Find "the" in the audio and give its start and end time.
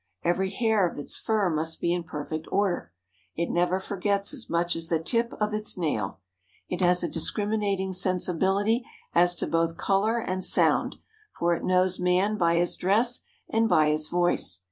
4.89-4.97